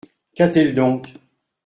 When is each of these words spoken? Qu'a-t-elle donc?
Qu'a-t-elle 0.33 0.73
donc? 0.73 1.13